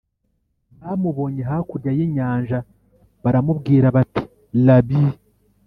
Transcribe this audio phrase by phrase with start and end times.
[0.81, 2.57] Bamubonye hakurya y inyanja
[3.23, 4.23] baramubwira bati
[4.65, 5.01] Rabi